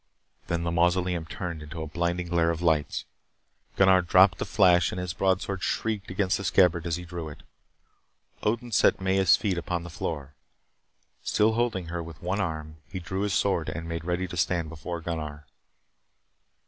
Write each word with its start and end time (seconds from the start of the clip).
Then 0.47 0.63
the 0.63 0.71
mausoleum 0.71 1.27
turned 1.27 1.61
into 1.61 1.83
a 1.83 1.87
blinding 1.87 2.27
glare 2.29 2.49
of 2.49 2.63
lights. 2.63 3.05
Gunnar 3.75 4.01
dropped 4.01 4.39
the 4.39 4.45
flash 4.47 4.91
and 4.91 4.99
his 4.99 5.13
broadsword 5.13 5.61
shrieked 5.61 6.09
against 6.09 6.37
the 6.39 6.43
scabbard 6.43 6.87
as 6.87 6.95
he 6.95 7.05
drew 7.05 7.29
it. 7.29 7.43
Odin 8.41 8.71
set 8.71 8.99
Maya's 8.99 9.35
feet 9.37 9.59
upon 9.59 9.83
the 9.83 9.91
floor. 9.91 10.33
Still 11.21 11.53
holding 11.53 11.89
her 11.89 12.01
with 12.01 12.19
one 12.19 12.39
arm, 12.41 12.77
he 12.91 12.97
drew 12.97 13.21
his 13.21 13.35
sword 13.35 13.69
and 13.69 13.87
made 13.87 14.03
ready 14.03 14.27
to 14.27 14.35
stand 14.37 14.69
beside 14.71 15.03
Gunnar. 15.03 15.45